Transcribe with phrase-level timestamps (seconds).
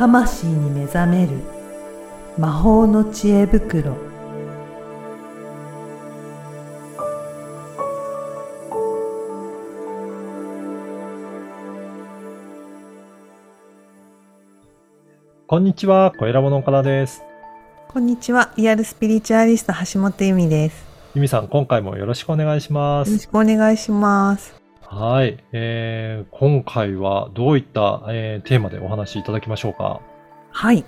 [0.00, 1.32] 魂に目覚める
[2.38, 3.98] 魔法の知恵袋
[15.46, 17.20] こんにちは、小ラボの岡田です。
[17.88, 20.82] こんにちはリアルスピリチュアリスト橋本由美です
[21.14, 23.10] ゆみさん、今回もよろしくお願いします。
[23.10, 24.59] よろしくお願いします
[24.92, 30.00] はい、えー、今回はどういった、えーテーマでお話しいただきましょうか？
[30.50, 30.84] はい。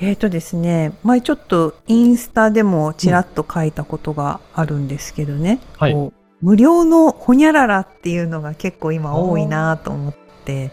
[0.00, 5.92] えーとですね前ちょっとインスタでもちらっと書いたことがあるんですけどね、はい。
[5.92, 10.14] こう無料のほにゃららっていうのが結構今多いなと思っ
[10.46, 10.70] て。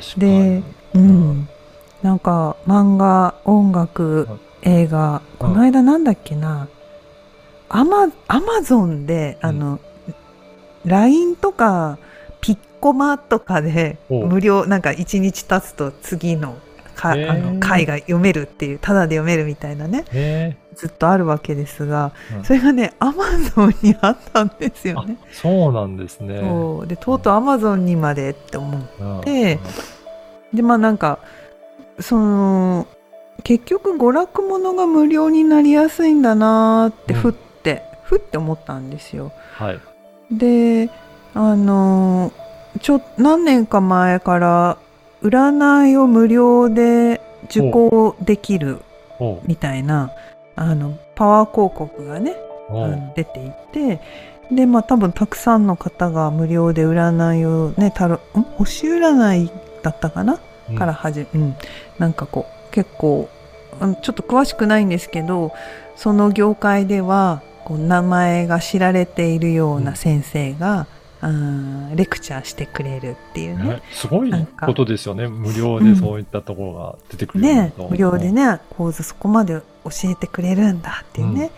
[0.00, 0.64] 確かでに。
[0.94, 1.48] うん、
[2.02, 4.26] なんか漫画音楽
[4.62, 6.66] 映画この間なんだっけな？
[7.68, 9.80] アマアマゾンであの、
[10.86, 11.98] LINE とか
[12.82, 16.56] コマとかでお無料なんか1日経つと次の
[16.96, 25.16] かあの回が読めるっていうタダで読めるみたいなねえずっとあるわけですが、うんそれがねアマゾンにあったんですー、よね。
[25.22, 26.34] あ、そうなんですね。
[26.86, 29.60] でとうとうアマゾンにまでって思ううんで
[30.52, 31.20] でまあなんか
[32.00, 32.88] その
[33.44, 39.32] 結局娯楽ものが無料になりやすいんだなーってうんふって、ふって思ったんですよ。
[39.54, 39.80] はい。
[40.32, 40.90] で
[41.34, 42.32] あの
[42.80, 44.78] ちょ何年か前から
[45.22, 48.78] 占いを無料で受講できる
[49.44, 50.10] みたいな
[50.56, 52.36] あのパワー広告がね
[53.14, 54.00] 出ていて
[54.50, 58.42] でまあ多分たくさんの方が無料で占いをねたろん？
[58.56, 59.50] 星占い
[59.82, 60.76] だったかな、うん。
[60.76, 61.54] からはじうん。
[61.98, 63.28] なんかこう結構
[63.80, 65.52] うんちょっと詳しくないんですけど
[65.96, 70.88] その業界ではこう名前が知られているような先生が、
[71.94, 73.64] レクチャーしてくれるっていうね。
[73.64, 75.28] ね、すごいことですよね。
[75.28, 77.82] 無料でそういったところが出てくるようになると。
[77.82, 81.50] ね無料でね講座そこまで教えてくれるんだっていうね、うん。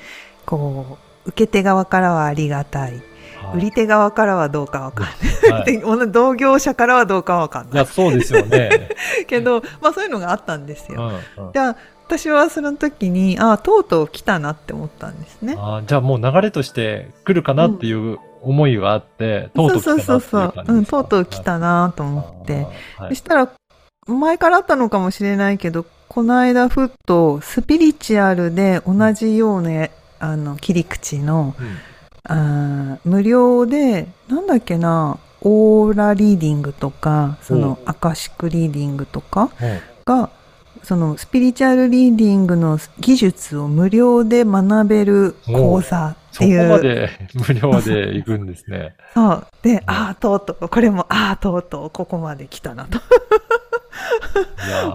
[0.44, 2.92] こう受け手側からはありがたい。
[2.92, 3.56] はい。
[3.56, 5.64] 売り手側からはどうかわかんない、はい。
[5.80, 7.68] で同業者からはどうかわかんい。
[7.68, 8.90] や、ないそうですよね。
[9.26, 11.10] けど、まあ、そういうのがあったんですうんよ。
[11.38, 11.52] うん。
[11.52, 15.56] じゃあ私はその時にああとうとう来たなって思ったんですね。
[15.58, 22.66] あーじゃあもう流れとして来るかなっていう思いがあって、とうとう来たなそうそうそうそう、うん、とうとう来たなと思って、
[23.08, 23.52] そしたら
[24.06, 29.88] 前からあったのかもしれないけどこの間ふっとスピリチュアルで同じような
[30.18, 31.54] あの切り口の
[32.24, 39.50] あー無料でなんだっけなオーラリーディングとかそのアカシックリーディングとか
[40.06, 40.30] が
[40.84, 46.68] そのスピリチュアルリーディングの技術を無料で学べる講座ってそこいう。
[46.68, 48.94] まで無料で行くんですね。
[49.14, 49.46] そう。
[49.62, 53.00] で、ああ、とうとう、これも、ああ、とうとう、ここまで来たなと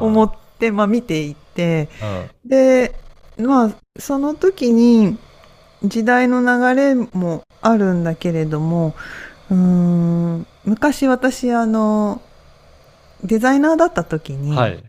[0.02, 2.96] 思って、まあ見ていって、うんで、
[3.38, 5.18] まあ、その時に
[5.84, 8.96] 時代の流れもあるんだけれども、
[9.50, 12.22] うーん、昔私、あの、
[13.24, 14.84] デザイナーだった時に、はい。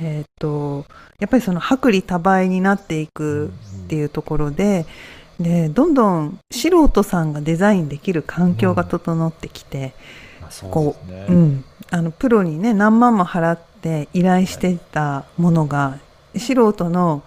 [0.00, 0.86] えっ、と、
[1.18, 3.52] やっぱりその薄利多売になっていく
[3.84, 4.86] っていうところで、
[5.38, 9.94] で、どんどん素人さんがデザインできる環境が整ってきて、
[10.62, 11.26] うこですね。
[11.28, 15.98] うん、あのプロにね何万も払って依頼してたものが、
[16.36, 17.22] 素人の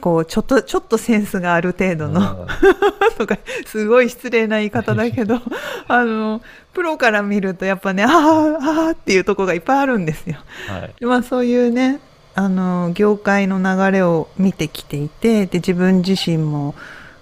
[0.00, 2.46] こうちょっとちょっとセンスがある程度の、うん
[3.16, 5.40] とかすごい失礼な言い方だけど
[5.88, 6.42] あの
[6.74, 10.36] プロから見るとやっぱねあーあーっていうところがいっぱいあるんですよ。
[10.68, 10.94] はい。
[11.00, 12.00] でまあそういうね
[12.34, 16.74] あの業界の流れを見てきていてで自分自身も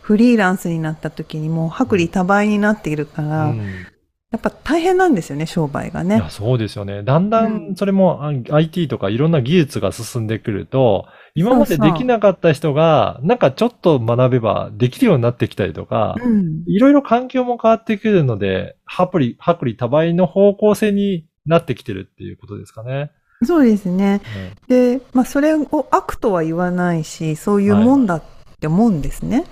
[0.03, 3.86] フリーランスになった時にもう薄利多売になっているから、うん
[4.34, 6.28] やっぱ大変なんですよね商売がねいや。
[6.28, 7.05] そうですよね。
[7.05, 11.06] だんだうんんそれもあ IT とかいろんな技術が進んでくると、
[11.37, 23.13] 今までできなかった人が、なんかちょっと学べばできるようになってきたりとか、うんいろいろ環境も変わってくるので、薄利、薄利多売の方向性になってきてるっていうことですかね。
[23.45, 24.21] そうですね。
[24.69, 28.22] で、まあ、それを悪とは言わないし、そういうもんだっ
[28.60, 29.45] て思うんですね。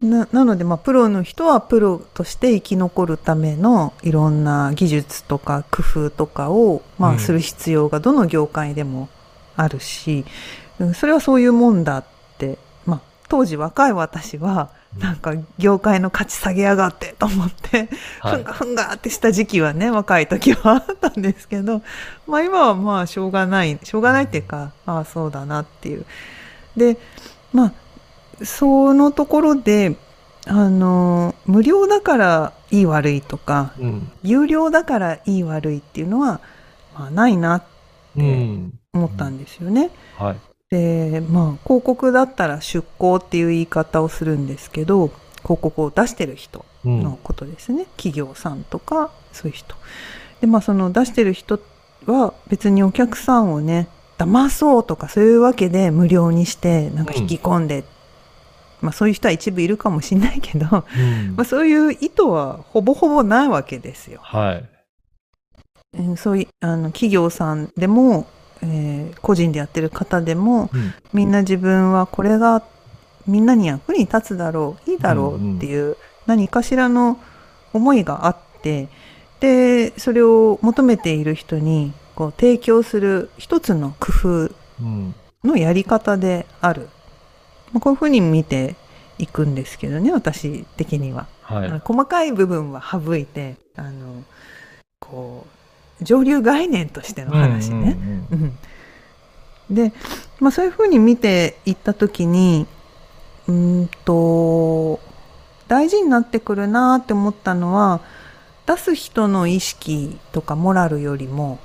[0.00, 7.18] ななので、まあ、プロの人はプロとして生き残るためのいろんな技術とか工夫とかを、まあ、うん。
[7.18, 9.10] する必要がどの業界でも
[9.56, 10.24] あるし、
[10.78, 12.04] うんそれはそういうもんだっ
[12.38, 12.56] て、
[12.86, 15.02] まあ、当時若い私は、うん。
[15.02, 18.36] なんか業界の価値下げやがってと思って、はい。
[18.36, 21.82] ふんがふんがってした時期はね、若い時はあったんですけど、
[22.26, 26.06] まあ今はまあしょうがない、しょうがないっていうか、ああそうだなっていう。
[26.74, 26.96] で、
[27.52, 27.72] まあ、
[28.44, 29.96] そのところで、
[30.46, 34.12] あの、無料だからいい悪いとか、うん。
[34.22, 36.40] 有料だからいい悪いっていうのは、
[36.94, 37.66] まあないなって
[38.16, 38.72] うん。
[38.92, 39.90] 思ったんですよね。
[40.16, 40.36] はい。
[40.70, 45.08] で、まあ、広告だったら出向っていう言い方をするんですけど、
[45.42, 47.02] 広告を出してる人うん。
[47.02, 47.86] のことですね。
[47.96, 49.74] 企業さんとか、そういう人。
[50.40, 51.60] で、まあ、その出してる人
[52.06, 53.88] は別にお客さんをね、
[54.18, 57.84] 騙そうとかそういうわけで無料にして、なんか引き込んで、
[58.80, 64.20] まあ、そういう人は一部いるかもしれないけど、まうん あ、そういう意図はほぼほぼないわけですよ。
[64.22, 64.64] はい。
[65.98, 68.26] うんそういう、あの、企業さんでも、
[68.62, 70.94] えー個人でやってる方でも、うん。
[71.12, 72.62] みんな自分はこれが
[73.26, 77.18] みんなに役に立つだろういいだろうっていう何かしらの
[77.72, 78.88] 思いがあって
[79.40, 84.28] でそれを求めている人にこう提供する一つの工夫
[84.80, 85.14] うん。
[85.44, 86.88] のやり方である、
[87.72, 88.76] まあこういうふうに見て
[89.18, 91.70] いくんですけどね私的には、はい。
[91.84, 94.24] 細かい部分は省いてあの
[94.98, 95.46] こ
[96.00, 97.96] う上流概念としての話ね、
[98.30, 98.56] うんうん
[99.70, 99.92] うん、で、
[100.38, 102.66] まあ、そういうふうに見ていった時に
[103.46, 105.00] うーんと
[105.68, 108.00] 大事になってくるなって思ったのは
[108.66, 111.58] 出す人の意識とかモラルよりも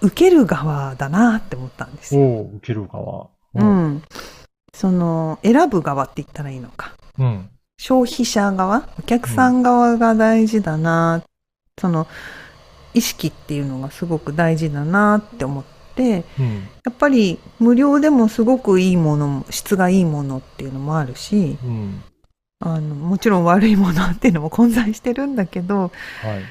[0.00, 2.36] 受ける側だなって思ったんですうん。
[2.36, 2.42] よ。
[2.56, 3.28] 受ける側。
[3.54, 3.64] う。
[3.64, 4.02] ん、
[4.74, 7.48] その選ぶ側って言ったらいいのかうん。
[7.78, 11.22] 消費者側お客さん側が大事だな、
[11.80, 12.06] その
[12.92, 16.68] 意識っていうのがすごく大事だなって思ってうん。
[16.84, 22.02] やっぱり無料でもすごくいいものも質がいいものっていうのもあるしうん。
[22.60, 25.92] あのもちろん悪いものっていうのも混在してるんだけど
[26.22, 26.42] はい。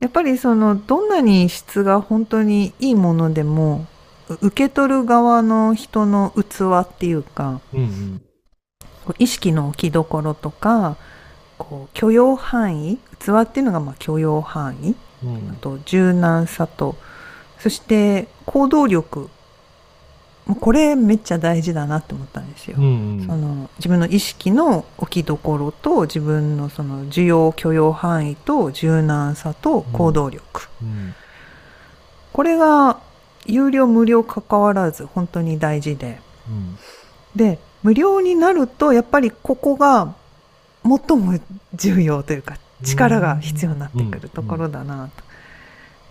[0.00, 3.99] やっぱりそのどんなに質が本当にいいものでもう
[4.40, 8.22] 受け取る側の人の器っていうかうんうん。
[9.04, 10.96] こう意識の置きどころとか
[11.58, 14.94] こう許容範囲器っていうのがまあ許容範囲
[15.24, 16.96] うんあと柔軟さと
[17.58, 19.28] そして行動力
[20.46, 22.76] もうこれめっちゃ大事だなって思ったんですよ。
[22.78, 31.14] うんその自分の意識の置きどころと自分のその需要許容範囲と柔軟さと行動力、うん。
[32.32, 32.98] これが
[33.52, 36.78] 有料無料関わらず本当に大事でうん。
[37.34, 40.14] で無料になるとやっぱりここが
[40.82, 41.38] 最も
[41.74, 45.24] 重要というか力が必要になってくるところだなと。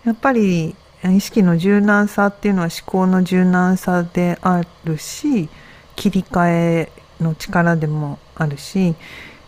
[0.04, 5.48] やっぱり意識の柔軟さっていうのは思考の柔軟さであるし
[5.96, 8.94] 切り替えの力でもあるし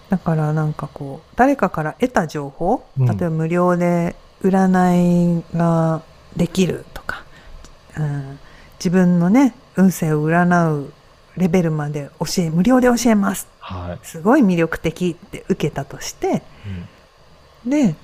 [0.08, 6.02] だからなんかこう誰かから得た情報うん例えば無料で占いが
[6.36, 6.84] できる
[7.98, 8.38] うん、
[8.78, 10.92] 自分のね運勢を占う
[11.36, 13.48] レベルまで教え無料で教えます。
[13.60, 14.06] はい。
[14.06, 16.42] すごい魅力的って受けたとして。
[17.64, 17.70] うん。
[17.70, 17.94] で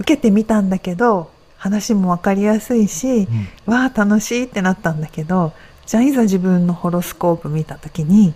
[0.00, 3.28] 受けてみたんだけど話も分かりやすいし
[3.66, 3.72] うん。
[3.72, 5.52] わあ楽しいってなったんだけど
[5.86, 8.34] じゃあいざ自分のホロスコープ見た時に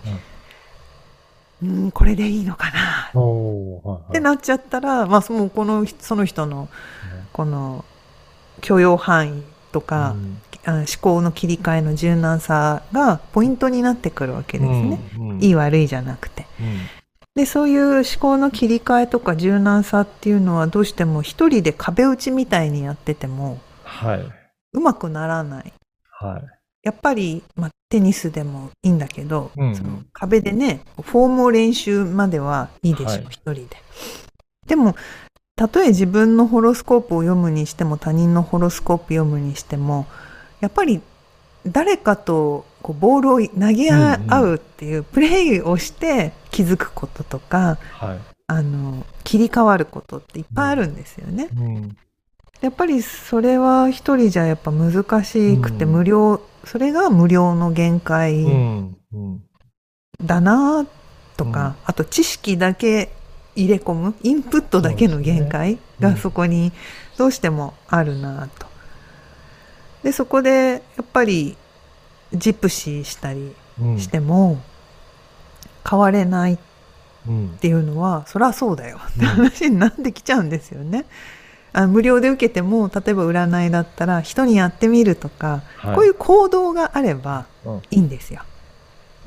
[1.63, 4.09] うんこれでいいのかなおーはいはい。
[4.09, 6.69] ってなっちゃったら、まあ、もうこのその人の
[7.31, 7.83] この
[8.61, 14.99] 許容範囲とか、うんあ思考の切り替えの柔軟さがポイントになってくるわけですね。
[15.17, 16.45] うんうんいい悪いじゃなくて。
[16.59, 16.79] うん
[17.35, 24.31] でそういう思考の切り替えとか柔軟さっていうのはどうしても一人で壁打ちみたいにやっててもはい。
[24.73, 25.73] うまくならない。
[26.09, 26.43] はい。
[26.83, 33.69] やっぱり、まあ、テニスでもいいんだけど、うんうんその壁でねフォームを練習まではいいでしょう、はい一人で。
[34.67, 34.95] でも
[35.63, 40.07] たとえ自分のホロスコープを読むにしても他人のホロスコープ読むにしても
[40.59, 41.01] やっぱり
[41.65, 48.19] 誰かとこうボールを投げ合うっていうプレーをして気づくこととか、はい。
[48.47, 51.47] あの切り替わることっていっぱいあるんですよね。
[51.55, 51.97] うん。
[52.59, 58.97] やっぱりそれは一人じゃやっぱ難しくてうん無料、それが無料の限界うん。
[59.13, 59.43] うん。
[60.21, 60.85] だな
[61.37, 63.13] とか、あと知識だけ
[63.55, 66.71] 入れ込むインプットだけの限界がそこに
[67.17, 68.65] どうしてもあるなと。
[70.03, 71.55] でそこでやっぱり
[72.33, 73.99] ジプシーしたりうん。
[73.99, 74.61] しても
[75.89, 76.57] 変われないっ
[77.27, 77.49] うん。
[77.61, 81.05] ていうのはそりゃそうだよって話になってきちゃうんですよね。
[81.75, 88.41] あ無料で受けても例えば占いだったら人にやってみるとか、はいこういう行動があればうんいいんですよ。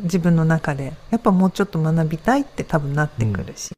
[0.00, 0.93] 自分の中で。
[1.11, 3.73] やっぱもうちょっと学びたいって多分なってくるし。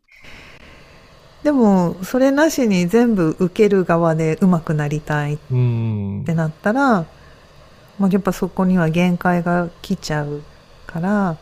[1.43, 6.25] でも、それなしに全部受ける側で上手くなりたいっうん。
[6.27, 7.05] てなったら、
[7.99, 10.43] まあ、やっぱそこには限界が来ちゃう
[10.87, 11.37] から、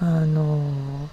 [0.00, 1.08] あの、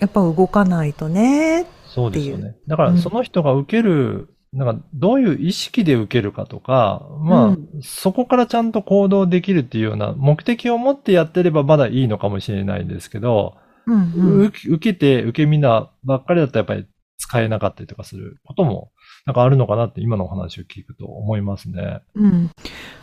[0.00, 1.66] やっぱ動かないとね。
[1.86, 2.56] そうですよね。
[2.66, 13.56] だから、その人が受けるなんかどういう意識で受けるかとか、まあ、うんそこからちゃんと行動できるっていうような目的を持ってやってればまだいいのかもしれないんですけど、
[13.86, 14.46] うんうん。
[14.46, 16.86] 受けて、受け身なばっかりだったらやっぱり
[17.18, 18.92] 使えなかったりとかすることも、
[19.26, 22.00] なんかあるのかなって今のお話を聞くと思いますね。
[22.14, 22.50] うん。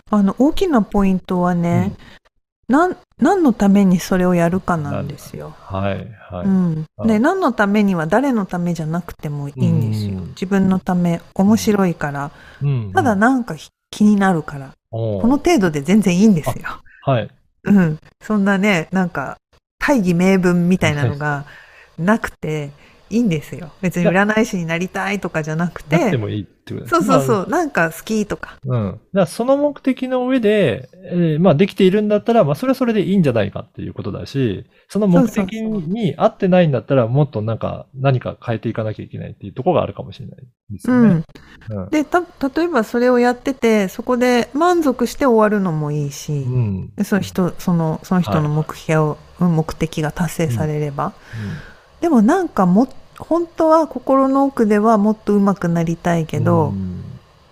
[0.09, 1.95] あの、大きなポイントはね、
[2.71, 5.53] 何のためにそれをやるかなんですよ。
[5.59, 6.45] はい、はい。
[6.45, 6.87] うん。
[6.97, 10.19] はいで、何のためには誰のためじゃなくてもいいんですよ。
[10.19, 13.55] うん自分のため、面白いから、うんただなんか
[13.91, 16.81] 気になるから、この程度で全然いいんですよ。
[17.03, 17.29] はい。
[17.63, 17.99] うん。
[18.21, 19.37] そんなね、なんか、
[19.79, 21.45] 大義名分みたいなのが
[21.97, 22.71] なくて
[23.11, 23.71] いいんですよ。
[23.81, 28.57] 別に占い師になりたいとかじゃなくて、なくてもいいってことですそうそうそう、なんか好きとか。
[28.63, 28.91] まあうん。
[28.91, 41.23] だからその目的の上で、えーまあできているんだったら、まあそれはそれでいいんじゃないかっていうことだし、その目的に合ってないんだったら、もっとなんか何か変えていかなきゃいけないっていうところがあるかもしれないですよね。
[41.69, 41.77] うん。
[41.77, 41.89] うん。
[41.89, 46.93] で、た、例えばそれをやってて、そこで満足して終わるのもいいし、うん。
[46.95, 51.13] でその人、その、その人の目標、目的が達成されれば。
[52.01, 52.87] でもなんかも、
[53.21, 57.11] 本当は心の奥ではもっと上手くなりたいけど、うん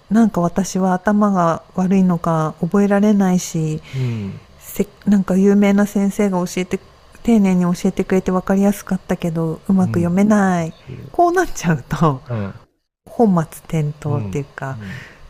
[0.09, 4.39] なんか私は頭が悪いのか覚えられないし、うん。
[4.59, 6.79] せなんか有名な先生が教えて、
[7.23, 10.73] 丁寧に教えてくれて分かりやすかったけど、うまく読めない。
[11.11, 12.53] こうなっちゃうと、うん。
[13.07, 14.77] 本末転倒っていうか、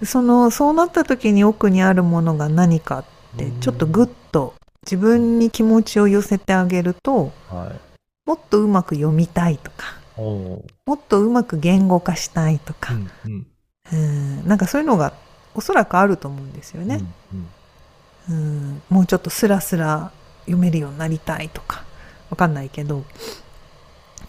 [0.03, 3.05] その、そうなった時に奥にあるものが何かっ
[3.38, 4.53] て、ちょっとグッと
[4.86, 8.29] 自分に気持ちを寄せてあげると、はい。
[8.29, 13.47] もっとうまく読みたいとか、もっとうまく言語化したいとか、うんうん。
[13.91, 15.13] うん、なんかそういうのが
[15.55, 17.01] おそらくあると思うんですよね。
[17.33, 17.47] うん
[18.29, 20.11] うん、もうちょっとスラスラ
[20.41, 21.83] 読めるようになりたいとか、
[22.29, 23.03] わかんないけど、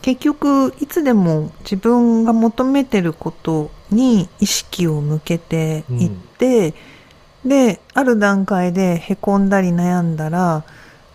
[0.02, 6.74] 結局、いつでも自分が求めてることに意識を向けていって、
[7.44, 10.64] で、ある段階で凹んだり悩んだら、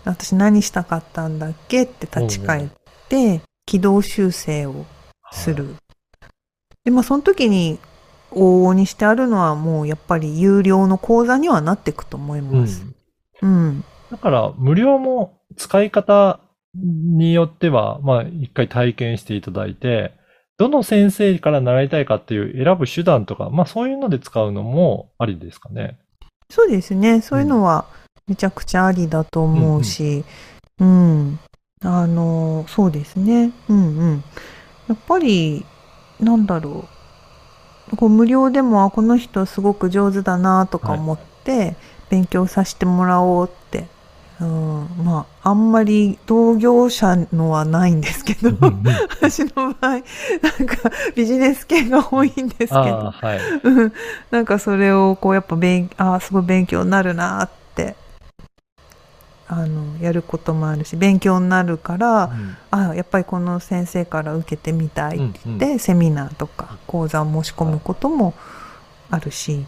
[0.04, 2.68] 私何したかったんだっけって立ち返っ
[3.08, 4.86] て、軌道修正を
[5.32, 5.74] する。
[6.84, 7.78] で、まあその時に
[8.30, 12.84] 往々にしてあるのはもうやっぱり有料の講座にはなっていくと思いうんます。
[13.42, 13.84] うん。
[14.10, 16.40] だから、無料も使い方
[16.74, 20.12] によっては、まあ、一回体験していただいて、
[20.58, 25.98] どの先生から習いたいかっていう選ぶ手段とか、まあそういうので使うのもありですかね？
[26.48, 27.20] そうですね。
[27.20, 27.84] そういうのは
[28.26, 30.24] めちゃくちゃありだと思うし、
[30.78, 31.38] うん、
[31.86, 33.52] あの、そうですね。
[33.68, 34.24] うんうん。
[34.88, 35.64] やっぱり、
[36.20, 36.88] なんだろ
[37.92, 37.96] う。
[37.96, 41.76] こう無料でも、あ、この人すごく上手だなとか思って、
[42.10, 43.86] 勉強させてもらおうって。
[44.40, 48.50] うん、まあ、あんまり同業者のはないんですけど、
[49.20, 50.02] 私の場合、なんか
[51.14, 53.38] ビジネス系が多いんですけど、はい。
[53.62, 53.92] うん
[54.30, 57.65] なんかそれをこうやっぱ勉、ああ、すごい勉強になるなって、
[59.48, 62.32] あの、やることもあるし、勉強になるから、
[62.70, 68.34] ああ、やっぱりこの先生から受けてみたいって言って、セミナーとか講座を申し込むことも
[69.10, 69.64] あるし、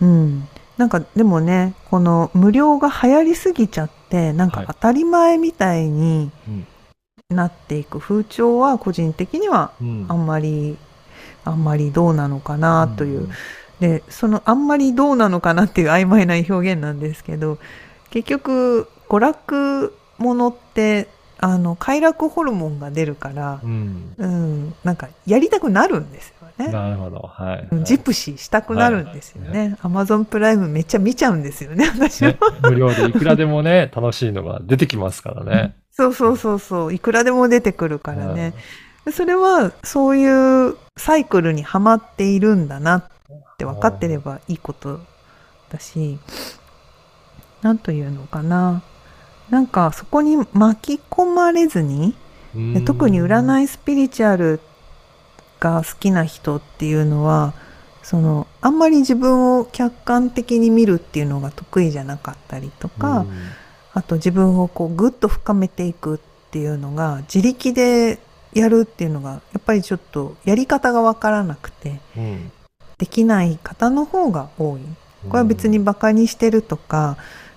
[0.00, 0.48] うん。
[0.76, 4.66] なんかでもね、この無料が流行りすぎちゃって、なんかはい。
[4.66, 6.66] 当たり前みたいにうん。
[7.30, 10.06] なっていく風潮は個人的にはうん。
[10.08, 10.76] あんまり、
[11.44, 13.28] あんまりどうなのかなという。
[13.28, 13.30] ん。
[13.80, 17.58] で、そのあんまりどうなのかなっていう曖昧な表現なんですけど、
[18.10, 21.08] 結局、娯楽ものって、
[21.38, 24.14] あの、快楽ホルモンが出るからう、ん。
[24.16, 26.72] うん、なんかやりたくなるんですよね。
[26.72, 27.18] なるほど。
[27.18, 27.68] はい。
[27.70, 29.76] うんジプシーしたくなるんですよね。
[29.82, 32.30] アマゾンプライムめっちゃ見ちゃうんですよね、私は。
[32.30, 35.74] ね、無料でいくらでもね、 楽しいのが出てきますからね。
[35.92, 38.54] そうそうそうそう、いくらでも出てくるからね。
[39.12, 43.04] それは、そういうサイクルにはまっているんだなっ
[43.58, 45.00] て分かってればいいこと
[45.70, 46.18] だし、
[47.66, 48.82] なんというのかな。
[49.50, 52.14] なんか、そこに巻き込まれずに、
[52.84, 53.22] 特にい。
[53.22, 54.60] 占いスピリチュアル
[55.58, 57.54] が好きな人っていうのは、
[58.04, 63.26] その、あんまり自分を客観的に見るっていうのが得意じゃなかったりとか、
[63.94, 66.18] あと自分をこうぐっと深めていくっ
[66.52, 68.20] ていうのが自力で
[68.52, 72.52] やるっていうのがやっぱりちょっとやり方がわからなくてうん、
[72.98, 74.80] できない方の方が多い。
[75.28, 77.16] これは別にバカにしてるとか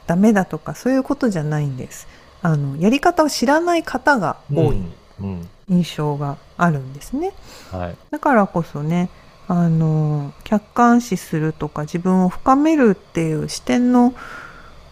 [0.09, 2.07] ダメだとかそういうことじゃないんです。
[2.41, 4.93] あの、やり方を知らない方が多いうん。
[5.19, 5.49] うん。
[5.69, 7.31] 印象があるんですね。
[7.71, 7.95] はい。
[8.09, 9.11] だからこそね、
[9.47, 14.15] あの、客観視するとか自分を深めるっていう視点の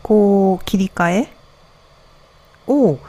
[0.03, 1.29] こう切り替え
[2.67, 2.99] を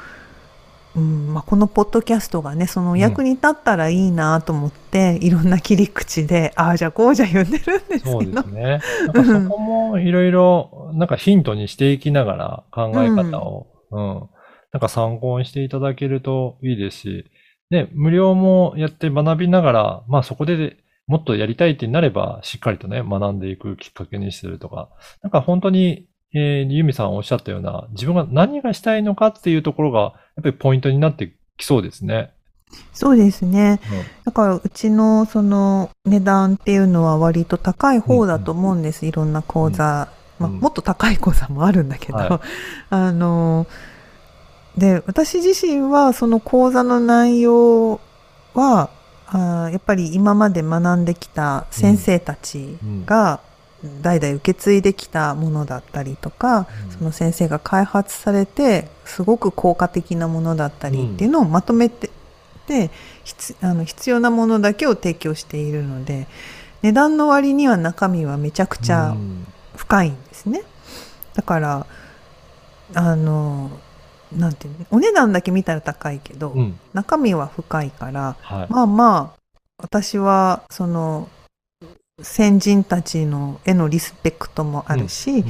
[0.99, 8.11] うんまあ、このポッドキャストがねその役に立ったらいいなと思って、いろんな切り口でああじゃあこうじゃ言ってるんですけど。
[8.11, 8.81] そうですね。
[9.15, 14.29] なんかそこもいろいろ、なんかヒントにしていきながら考え方を、うん、
[14.73, 17.25] なんか参考にしていただけるといいですし、
[17.71, 24.91] ね、無料もやって学びながら、まあそこでもっとやりたいってなれば、しっかりとね、学んでいくきっかけにするとか、
[25.23, 32.33] なんか本当に、えー、ユミさんおっしゃったような、自分が何がしたいのかっていうところが、やっぱりポイントになってきそうですね。
[32.93, 33.81] そうですね。
[33.91, 34.25] うん。
[34.25, 40.09] だからうちのその値段っていうのは割と高い方だと思うんです、いろんな講座、
[40.39, 40.61] まあ、うん。
[40.61, 42.41] もっと高い講座もあるんだけど、はい。
[42.91, 43.67] あの
[44.77, 48.01] で私自身はその講座の内容
[48.55, 48.91] は
[49.27, 53.41] あーやっぱり今まで学んできた先生たちが
[54.03, 62.11] 代々受け継いできたものだったりとか、うんその先生が開発されてすごく効果的なものだったりっていうのをまとめて、
[62.67, 62.91] で
[63.25, 66.27] 必あの必要なものだけを提供しているので
[66.83, 70.63] 値段の割には中身はめちゃくちゃうん深いんですね。
[71.35, 71.87] だから
[72.95, 73.71] あの
[74.37, 76.79] なんていうのお値段だけ見たら高いけど、うん。
[76.93, 78.67] 中身は深いからはい。
[78.71, 79.39] まあまあ
[79.79, 81.29] 私はその
[82.21, 85.45] 先人たちのへのリスペクトもあるし、うん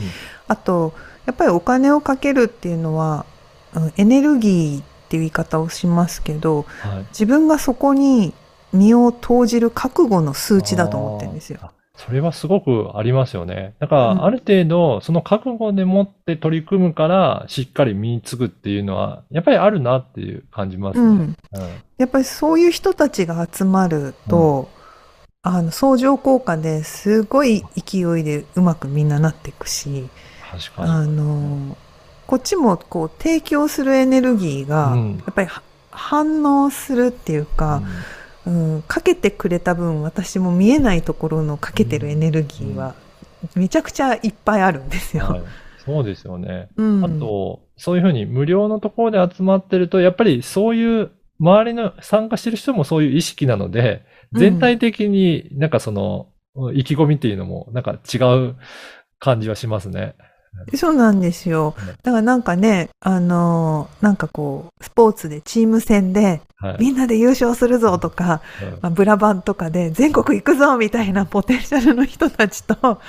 [0.48, 0.94] あと
[1.26, 3.26] やっぱりお金をかけるっていうのは
[3.74, 7.06] うんエネルギーっていう言い方をしますけどはい。
[7.10, 8.32] 自分がそこに
[8.72, 11.72] 身を投じる覚悟の数値だと思ってるんですよ。
[11.98, 13.74] それはすごくありますよね。
[13.80, 21.04] だから、うんある程度、その覚悟でもって取り組むから、しっかり身につくっていうのは、やっぱりあるなっていう感じますね。
[21.04, 21.36] うん、うん
[21.98, 24.68] やっぱりそういう人たちが集まると、
[25.42, 30.08] あの相乗効果ですごい勢いでうまくみんななっていくし。
[30.76, 31.76] あの
[32.26, 37.82] こっちもこう提供するエネルギーがうんやっぱりは反応するっていうか、
[38.46, 42.94] うん、かけてくれた分私も見えないところのかけてるエネルギーは
[43.54, 45.26] めちゃくちゃいっぱいあるんですよ。
[45.28, 45.42] うんはい
[45.84, 46.68] そうですよね。
[46.76, 56.28] うん、あと、そういうふうに無料のところで集まってると、やっぱりそういう周りの参加してる人もそういう意識なので、うん全体的になんかその、
[56.74, 58.56] 意気込みっていうのもなんか違う
[59.18, 60.16] 感じはしますね。
[60.74, 61.86] そうなんですようん。
[61.86, 66.76] だからなんかね、あのーなんかこう、スポーツでチーム戦ではい。
[66.80, 73.00] みんなで優勝するぞとか、うんまあ、ブラバンとかで全国行くぞみたいなポテンシャルの人たちと、あ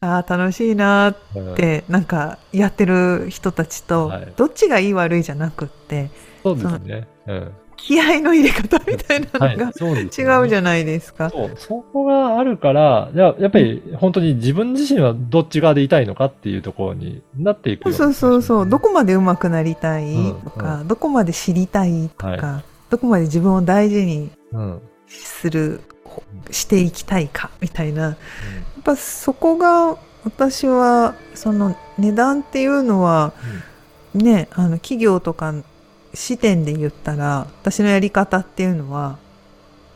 [0.00, 6.10] あ、楽しいなーって、なんかやってる人たちと、はいどっちがいい悪いじゃなくって、
[6.42, 7.08] そうですね。
[7.26, 7.52] うん。
[7.82, 11.30] 気合の入れ方みたいなはいのが、そうです違うじゃないですか。
[11.30, 18.68] そう、そこがあるから、じゃあやっぱり本当に自分自身はどっち側でいたいのかっていうところになっていくよそうそうそう。
[18.68, 24.80] どここまで上手くなりたいうんとか、どこまで知りたいとか、はどこまで自分を大事にうん。
[25.08, 28.02] する、ほしていきたいかみたいな。
[28.02, 28.16] やっ
[28.84, 33.32] ぱそこが私はその値段っていうのは
[34.14, 35.54] ねあの企業とか
[36.14, 39.18] 視点で言ったら私のやり方っていうのは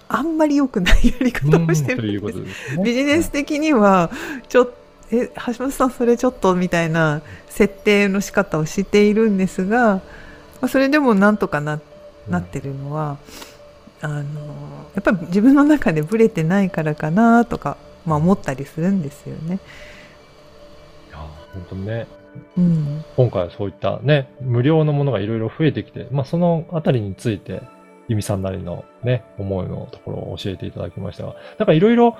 [0.08, 2.84] あんまり良くないやり方をしてというこるんですとですね。
[2.84, 4.10] ビジネス的には
[4.48, 10.02] ちょっとえ橋本さんそれちょっとみたいな設定の仕方をしているんですが、ま
[10.62, 11.80] あ、それでもなんとかな
[12.28, 13.18] なってるのは
[14.00, 14.22] あの
[14.94, 19.58] やっぱり自分の中でブレてないからかなとか、まあ、思ったりするんですよね。
[21.08, 22.06] いや、本当にね、
[22.56, 27.62] うん今回はそういったね、無料のものがいろいろ増えてきて、まあそのあたりについて、
[28.08, 32.16] ゆみさんなりのね、思いのところを教えていただきましたが、なんかいろいろ、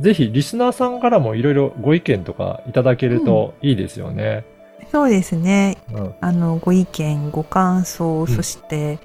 [0.00, 4.44] ぜひリスナーさんからもいろいろご意見とかいただけるといいですよね。
[4.90, 6.14] そうですねうん。
[6.20, 8.98] あのご意見ご感想、んそして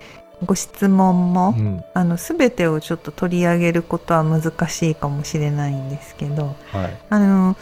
[0.46, 1.84] ご質問も、うん。
[1.94, 6.98] あの全てをちょっと取り上げることは難しいかもしれないんですけどはい。
[7.10, 7.56] あの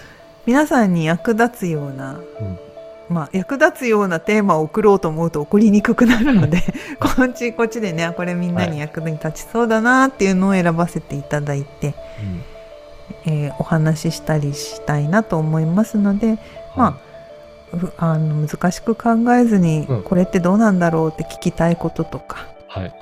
[0.46, 2.60] 皆さんに役立つような、うん
[3.10, 6.64] まあ、役立つようなテーマを送ろうと思うと送りにくくなるので
[7.00, 11.94] こっちこっちでねあこれみんなに役に立ちそうだなっていうのを選ばせていただいて、
[13.26, 16.40] えーお話ししたりしたいなと思いますので
[16.76, 17.00] ま
[17.78, 20.04] ふあの難しく考えずに、うん。
[20.04, 22.94] これってどうなんだろうって聞きたいこととかあ、はい。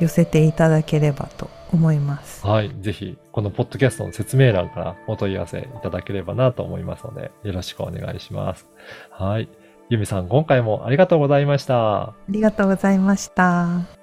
[0.00, 2.46] 寄せていただければと思います。
[2.46, 2.70] はい。
[2.80, 8.68] ぜひ、このポッドキャストの説明欄からお問い合わせいただければなと思いますので、よろしくお願いします。
[9.10, 9.48] はい。
[9.88, 12.02] ゆみさん、今回もありがとうございました。
[12.02, 14.01] ありがとうございました。